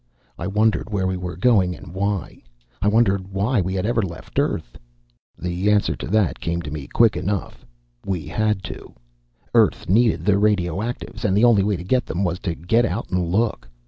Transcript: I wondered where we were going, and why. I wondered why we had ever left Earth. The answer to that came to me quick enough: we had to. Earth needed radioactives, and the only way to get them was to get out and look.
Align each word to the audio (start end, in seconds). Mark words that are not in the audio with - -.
I 0.39 0.47
wondered 0.47 0.89
where 0.89 1.05
we 1.05 1.15
were 1.15 1.35
going, 1.35 1.75
and 1.75 1.93
why. 1.93 2.41
I 2.81 2.87
wondered 2.87 3.27
why 3.31 3.61
we 3.61 3.75
had 3.75 3.85
ever 3.85 4.01
left 4.01 4.39
Earth. 4.39 4.75
The 5.37 5.69
answer 5.69 5.95
to 5.95 6.07
that 6.07 6.39
came 6.39 6.59
to 6.63 6.71
me 6.71 6.87
quick 6.87 7.15
enough: 7.15 7.67
we 8.03 8.25
had 8.25 8.63
to. 8.63 8.95
Earth 9.53 9.87
needed 9.87 10.27
radioactives, 10.27 11.23
and 11.23 11.37
the 11.37 11.43
only 11.43 11.61
way 11.61 11.77
to 11.77 11.83
get 11.83 12.07
them 12.07 12.23
was 12.23 12.39
to 12.39 12.55
get 12.55 12.83
out 12.83 13.11
and 13.11 13.27
look. 13.31 13.69